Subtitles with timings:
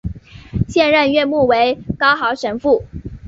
[0.67, 2.85] 现任院牧为高豪神父。